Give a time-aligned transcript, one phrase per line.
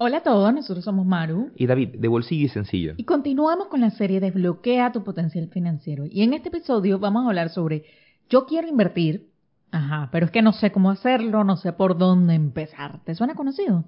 [0.00, 1.50] Hola a todos, nosotros somos Maru.
[1.56, 2.94] Y David, de Bolsillo y Sencillo.
[2.96, 6.04] Y continuamos con la serie Desbloquea tu potencial financiero.
[6.08, 7.84] Y en este episodio vamos a hablar sobre
[8.30, 9.28] yo quiero invertir,
[9.72, 13.00] ajá, pero es que no sé cómo hacerlo, no sé por dónde empezar.
[13.02, 13.86] ¿Te suena conocido?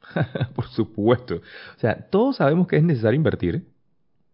[0.56, 1.36] por supuesto.
[1.36, 3.64] O sea, todos sabemos que es necesario invertir,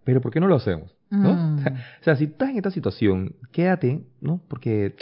[0.05, 0.97] pero ¿por qué no lo hacemos?
[1.11, 1.35] ¿no?
[1.35, 1.59] Mm.
[1.59, 4.41] O sea, si estás en esta situación, quédate, ¿no?
[4.49, 4.97] Porque,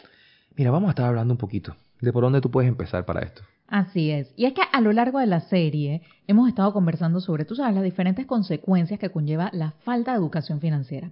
[0.56, 3.42] mira, vamos a estar hablando un poquito de por dónde tú puedes empezar para esto.
[3.68, 4.32] Así es.
[4.36, 7.74] Y es que a lo largo de la serie hemos estado conversando sobre, tú sabes,
[7.74, 11.10] las diferentes consecuencias que conlleva la falta de educación financiera.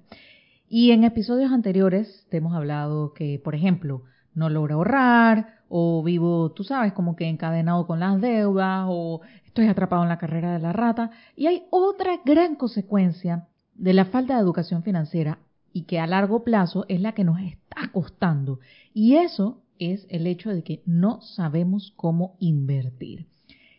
[0.69, 4.03] Y en episodios anteriores te hemos hablado que, por ejemplo,
[4.35, 9.67] no logro ahorrar o vivo, tú sabes, como que encadenado con las deudas o estoy
[9.67, 11.11] atrapado en la carrera de la rata.
[11.37, 15.39] Y hay otra gran consecuencia de la falta de educación financiera
[15.73, 18.61] y que a largo plazo es la que nos está costando.
[18.93, 23.27] Y eso es el hecho de que no sabemos cómo invertir.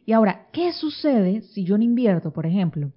[0.06, 2.92] Y ahora, ¿qué sucede si yo no invierto, por ejemplo?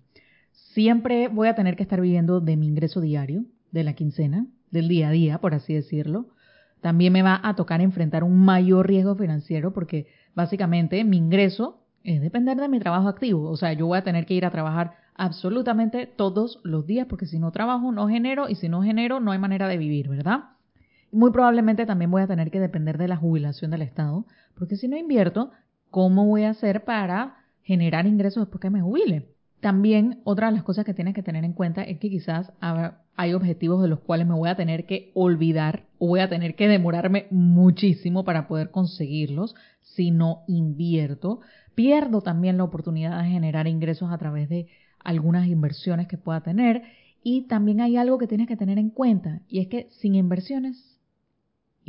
[0.53, 4.89] Siempre voy a tener que estar viviendo de mi ingreso diario, de la quincena, del
[4.89, 6.27] día a día, por así decirlo.
[6.81, 12.21] También me va a tocar enfrentar un mayor riesgo financiero porque básicamente mi ingreso es
[12.21, 13.51] depender de mi trabajo activo.
[13.51, 17.27] O sea, yo voy a tener que ir a trabajar absolutamente todos los días porque
[17.27, 20.45] si no trabajo no genero y si no genero no hay manera de vivir, ¿verdad?
[21.11, 24.89] Muy probablemente también voy a tener que depender de la jubilación del Estado, porque si
[24.89, 25.51] no invierto,
[25.91, 29.29] ¿cómo voy a hacer para generar ingresos después que me jubile?
[29.61, 32.53] También otra de las cosas que tienes que tener en cuenta es que quizás
[33.17, 36.55] hay objetivos de los cuales me voy a tener que olvidar o voy a tener
[36.55, 41.41] que demorarme muchísimo para poder conseguirlos si no invierto.
[41.75, 44.69] Pierdo también la oportunidad de generar ingresos a través de
[45.03, 46.83] algunas inversiones que pueda tener.
[47.25, 50.98] Y también hay algo que tienes que tener en cuenta y es que sin inversiones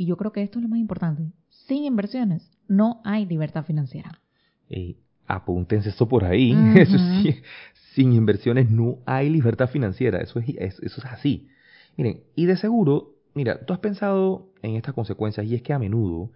[0.00, 4.22] y yo creo que esto es lo más importante, sin inversiones no hay libertad financiera.
[4.70, 4.96] Eh,
[5.26, 6.52] apúntense esto por ahí.
[6.74, 7.34] Eso sí,
[7.94, 10.18] sin inversiones no hay libertad financiera.
[10.22, 11.48] Eso es, es- eso es así.
[11.98, 15.78] Miren, y de seguro, mira, tú has pensado en estas consecuencias y es que a
[15.78, 16.30] menudo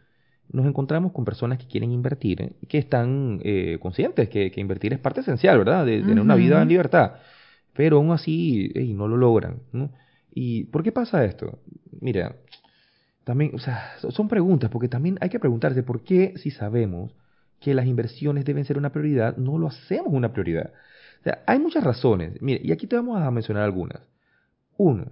[0.53, 4.99] nos encontramos con personas que quieren invertir, que están eh, conscientes que, que invertir es
[4.99, 5.87] parte esencial, ¿verdad?
[5.87, 7.13] De, de tener una vida en libertad.
[7.73, 9.91] Pero aún así, no lo logran, ¿no?
[10.35, 11.61] ¿Y por qué pasa esto?
[12.01, 12.37] Mira,
[13.25, 17.13] también, o sea, so- son preguntas, porque también hay que preguntarse por qué si sabemos
[17.61, 20.73] que las inversiones deben ser una prioridad, no lo hacemos una prioridad.
[21.21, 22.41] O sea, hay muchas razones.
[22.43, 24.03] Mire, y aquí te vamos a mencionar algunas.
[24.77, 25.07] Uno,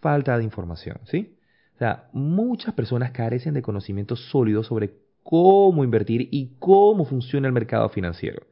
[0.00, 1.36] falta de información, ¿sí?
[1.74, 7.52] O sea, muchas personas carecen de conocimientos sólidos sobre cómo invertir y cómo funciona el
[7.52, 8.42] mercado financiero.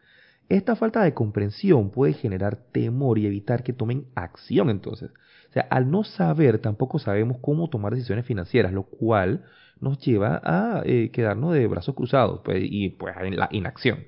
[0.49, 5.11] Esta falta de comprensión puede generar temor y evitar que tomen acción entonces.
[5.59, 9.43] Sea, al no saber, tampoco sabemos cómo tomar decisiones financieras, lo cual
[9.81, 14.05] nos lleva a eh, quedarnos de brazos cruzados pues, y pues en la inacción.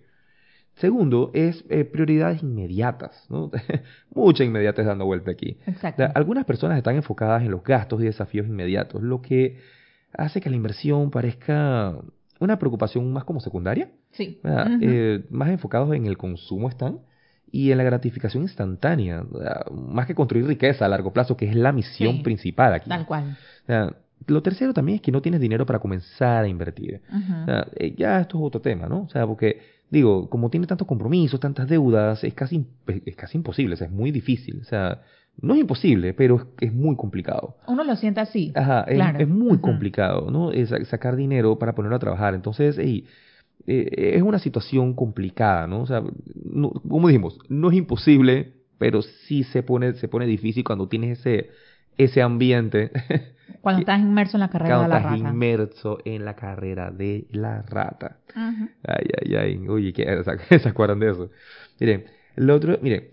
[0.76, 3.50] Segundo, es eh, prioridades inmediatas, ¿no?
[4.14, 5.58] Mucha inmediatez dando vuelta aquí.
[5.66, 6.04] O Exacto.
[6.04, 9.58] sea, algunas personas están enfocadas en los gastos y desafíos inmediatos, lo que
[10.12, 11.96] hace que la inversión parezca
[12.38, 13.90] una preocupación más como secundaria.
[14.18, 17.00] Eh, más enfocados en el consumo están
[17.52, 19.24] y en la gratificación instantánea,
[19.72, 22.22] más que construir riqueza a largo plazo, que es la misión Sí.
[22.22, 22.88] principal aquí.
[22.88, 23.36] Tal cual.
[23.64, 23.92] O sea,
[24.26, 27.00] lo tercero también es que no tienes dinero para comenzar a invertir.
[27.08, 27.42] Ujú.
[27.42, 29.02] O sea, eh, ya esto es otro tema, ¿no?
[29.02, 29.60] O sea, porque,
[29.90, 32.66] digo, como tiene tantos compromisos, tantas deudas, es casi,
[33.06, 34.60] es casi imposible, o sea, es muy difícil.
[34.60, 35.00] O sea,
[35.40, 37.56] no es imposible, pero es, es muy complicado.
[37.66, 38.52] Uno lo siente así.
[38.54, 39.18] Ajá, es, Claro.
[39.18, 40.52] es muy complicado, ¿no?
[40.52, 42.34] Es sacar dinero para ponerlo a trabajar.
[42.34, 43.06] Entonces, ey,
[43.66, 45.82] eh, es una situación complicada, ¿no?
[45.82, 46.02] O sea,
[46.44, 51.18] no- como dijimos, no es imposible, pero sí se pone, se pone difícil cuando tienes
[51.20, 51.50] ese,
[51.98, 52.90] ese ambiente
[53.62, 55.28] Cuando estás inmerso en la carrera cuando de la estás rata.
[55.30, 58.18] inmerso en la carrera de la rata.
[58.30, 58.68] Ujú.
[58.86, 59.68] Ay, ay, ay.
[59.68, 60.04] Oye, ¿qué
[60.60, 61.30] se, acuerdan de eso?
[61.78, 62.04] Miren,
[62.36, 63.12] lo otro, mire,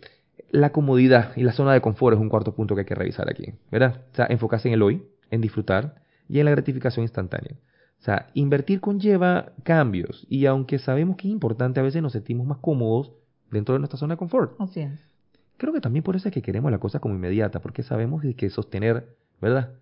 [0.51, 3.29] la comodidad y la zona de confort es un cuarto punto que hay que revisar
[3.29, 4.05] aquí, ¿verdad?
[4.11, 5.95] O sea, enfocarse en el hoy, en disfrutar
[6.29, 7.55] y en la gratificación instantánea.
[7.99, 12.45] O sea, invertir conlleva cambios y aunque sabemos que es importante, a veces nos sentimos
[12.47, 13.11] más cómodos
[13.51, 14.59] dentro de nuestra zona de confort.
[14.59, 15.03] Así es.
[15.57, 18.49] Creo que también por eso es que queremos la cosa como inmediata, porque sabemos que
[18.49, 19.73] sostener, ¿verdad?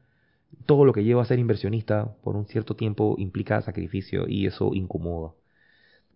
[0.66, 4.74] Todo lo que lleva a ser inversionista por un cierto tiempo implica sacrificio y eso
[4.74, 5.34] incomoda.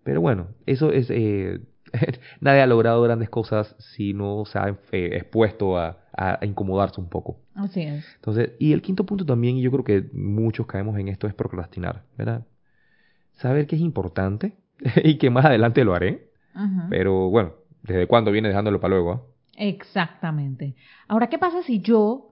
[0.04, 1.60] Pero bueno, eso es, eh,
[2.42, 7.10] nadie ha logrado grandes cosas si no se ha eh, expuesto a, a, incomodarse un
[7.10, 7.40] poco.
[7.56, 8.06] Así es.
[8.16, 11.34] Entonces, y el quinto punto también, y yo creo que muchos caemos en esto, es
[11.34, 12.46] procrastinar, ¿verdad?
[13.34, 14.58] Saber que es importante
[15.04, 16.30] y que más adelante lo haré,
[16.90, 17.54] pero bueno,
[17.84, 19.12] ¿desde cuándo viene dejándolo para luego?
[19.14, 19.22] Ah?
[19.60, 20.76] Exactamente.
[21.08, 22.29] Ahora, ¿qué pasa si yo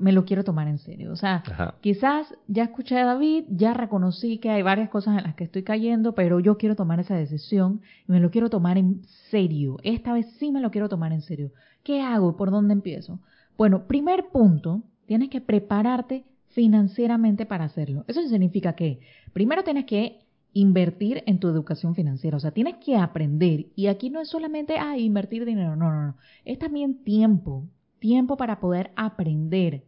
[0.00, 1.12] me lo quiero tomar en serio.
[1.12, 1.42] O sea,
[1.80, 5.62] quizás ya escuché a David, ya reconocí que hay varias cosas en las que estoy
[5.62, 9.76] cayendo, pero yo quiero tomar esa decisión y me lo quiero tomar en serio.
[9.82, 11.52] Esta vez sí me lo quiero tomar en serio.
[11.84, 12.36] ¿Qué hago?
[12.36, 13.20] ¿Por dónde empiezo?
[13.56, 18.04] Bueno, primer punto, tienes que prepararte financieramente para hacerlo.
[18.08, 19.00] Eso significa que
[19.32, 22.36] primero tienes que invertir en tu educación financiera.
[22.36, 23.66] O sea, tienes que aprender.
[23.76, 25.76] Y aquí no es solamente, ah, invertir dinero.
[25.76, 26.16] No, no, no.
[26.44, 27.66] Es también tiempo.
[27.98, 29.84] Tiempo para poder aprender.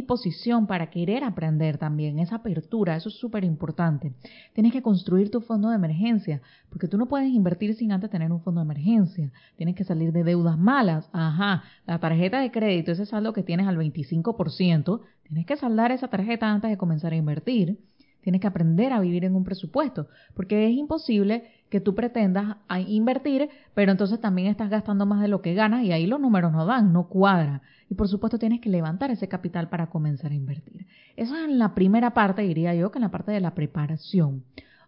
[0.00, 4.14] Disposición para querer aprender también, esa apertura, eso es súper importante.
[4.54, 8.32] Tienes que construir tu fondo de emergencia, porque tú no puedes invertir sin antes tener
[8.32, 9.30] un fondo de emergencia.
[9.56, 11.10] Tienes que salir de deudas malas.
[11.12, 16.08] Ajá, la tarjeta de crédito, ese saldo que tienes al 25%, tienes que saldar esa
[16.08, 17.78] tarjeta antes de comenzar a invertir.
[18.22, 22.56] Tienes que aprender a vivir en un presupuesto, porque es imposible que tú pretendas
[22.86, 26.52] invertir, pero entonces también estás gastando más de lo que ganas y ahí los números
[26.52, 27.62] no dan, no cuadra.
[27.88, 30.86] Y por supuesto tienes que levantar ese capital para comenzar a invertir.
[31.16, 34.44] Eso es en la primera parte, diría yo, que en la parte de la preparación.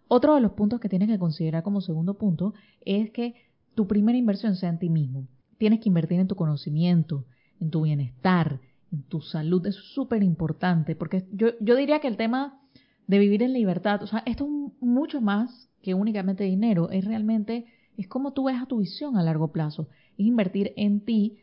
[0.07, 2.53] Otro de los puntos que tienes que considerar como segundo punto
[2.85, 3.35] es que
[3.73, 5.27] tu primera inversión sea en ti mismo.
[5.57, 7.25] Tienes que invertir en tu conocimiento,
[7.59, 8.59] en tu bienestar,
[8.91, 9.65] en tu salud.
[9.65, 12.59] Eso es súper importante, porque yo, yo diría que el tema
[13.07, 17.65] de vivir en libertad, o sea, esto es mucho más que únicamente dinero, es realmente,
[17.97, 21.37] es como tú ves a tu visión a largo plazo, es invertir en ti,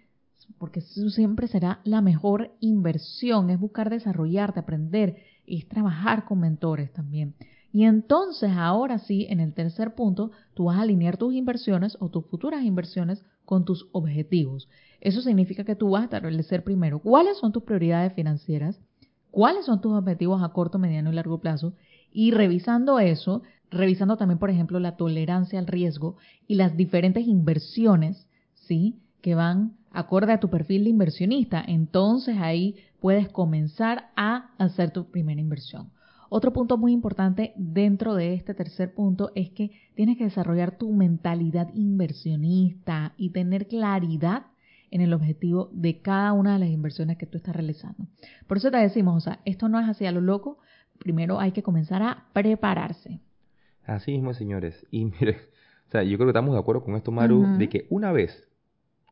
[0.58, 5.16] porque eso siempre será la mejor inversión, es buscar desarrollarte, aprender,
[5.46, 7.34] es trabajar con mentores también.
[7.72, 12.08] Y entonces, ahora sí, en el tercer punto, tú vas a alinear tus inversiones o
[12.08, 14.68] tus futuras inversiones con tus objetivos.
[15.00, 18.80] Eso significa que tú vas a establecer primero cuáles son tus prioridades financieras,
[19.30, 21.72] cuáles son tus objetivos a corto, mediano y largo plazo.
[22.12, 26.16] Y revisando eso, revisando también, por ejemplo, la tolerancia al riesgo
[26.46, 28.98] y las diferentes inversiones, ¿sí?
[29.20, 31.62] Que van acorde a tu perfil de inversionista.
[31.66, 35.90] Entonces ahí puedes comenzar a hacer tu primera inversión.
[36.32, 40.92] Otro punto muy importante dentro de este tercer punto es que tienes que desarrollar tu
[40.92, 44.46] mentalidad inversionista y tener claridad
[44.90, 48.06] en el objetivo de cada una de las inversiones que tú estás realizando.
[48.46, 50.58] Por eso te decimos, o sea, esto no es así a lo loco,
[50.98, 53.20] primero hay que comenzar a prepararse.
[53.84, 54.86] Así mismo, señores.
[54.90, 55.38] Y mire,
[55.88, 58.48] o sea, yo creo que estamos de acuerdo con esto, Maru, de que una vez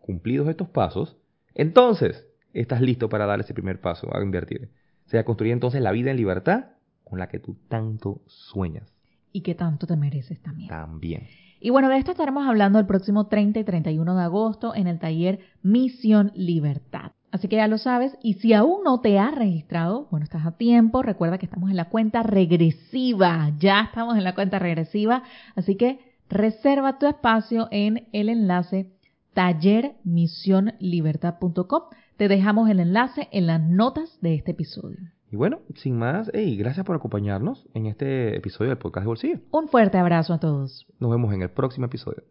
[0.01, 1.17] cumplidos estos pasos,
[1.55, 4.71] entonces estás listo para dar ese primer paso a invertir.
[5.07, 6.67] O sea, construir entonces la vida en libertad
[7.05, 8.93] con la que tú tanto sueñas.
[9.33, 10.69] Y que tanto te mereces también.
[10.69, 11.27] También.
[11.61, 14.99] Y bueno, de esto estaremos hablando el próximo 30 y 31 de agosto en el
[14.99, 17.13] taller Misión Libertad.
[17.31, 20.53] Así que ya lo sabes, y si aún no te has registrado, bueno, estás a
[20.53, 25.25] tiempo, recuerda que estamos en la cuenta regresiva, ya estamos en la cuenta regresiva,
[25.55, 26.01] así que
[26.31, 28.95] reserva tu espacio en el enlace
[29.35, 31.83] tallermisionlibertad.com.
[32.17, 35.18] Te dejamos el enlace en las notas de este episodio.
[35.31, 39.39] Y bueno, sin más, hey, gracias por acompañarnos en este episodio del podcast de Bolsillo.
[39.51, 40.87] Un fuerte abrazo a todos.
[40.99, 42.23] Nos vemos en el próximo episodio.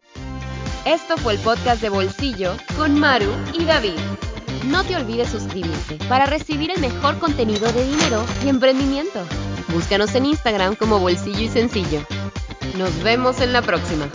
[0.84, 3.98] Esto fue el podcast de Bolsillo con Maru y David.
[4.70, 9.20] No te olvides suscribirte para recibir el mejor contenido de dinero y emprendimiento.
[9.72, 12.00] Búscanos en Instagram como Bolsillo y Sencillo.
[12.76, 14.08] Nos vemos en la próxima.